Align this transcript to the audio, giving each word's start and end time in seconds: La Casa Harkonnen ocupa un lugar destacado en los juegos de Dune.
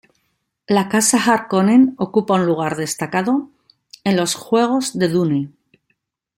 La 0.75 0.83
Casa 0.93 1.19
Harkonnen 1.33 1.93
ocupa 1.99 2.33
un 2.33 2.47
lugar 2.47 2.75
destacado 2.75 3.51
en 4.03 4.17
los 4.17 4.33
juegos 4.33 4.97
de 4.97 5.09
Dune. 5.09 5.51